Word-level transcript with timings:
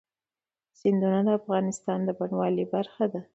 سیندونه 0.79 1.19
د 1.27 1.29
افغانستان 1.39 1.99
د 2.05 2.09
بڼوالۍ 2.17 2.65
برخه 2.75 3.05
ده. 3.13 3.21